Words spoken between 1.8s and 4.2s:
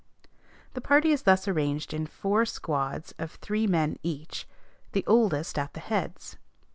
in four squads of three men